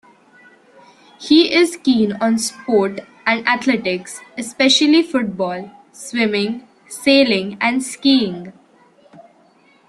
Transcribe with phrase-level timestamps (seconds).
[1.19, 8.51] He is keen on sport and athletics, especially football, swimming, sailing and skiing.